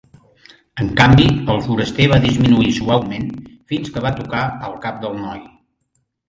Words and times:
En 0.83 0.87
canvi, 1.01 1.27
el 1.55 1.59
foraster 1.65 2.07
va 2.13 2.19
disminuir 2.23 2.71
suaument, 2.77 3.29
fins 3.75 3.93
que 3.99 4.05
va 4.07 4.13
tocar 4.23 4.41
el 4.71 4.75
cap 4.87 4.99
del 5.05 5.15
noi. 5.21 5.47